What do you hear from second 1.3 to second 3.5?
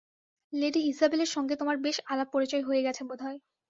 সঙ্গে তোমার বেশ আলাপ-পরিচয় হয়ে গেছে বোধ হয়।